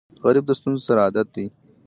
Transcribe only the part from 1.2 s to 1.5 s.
لري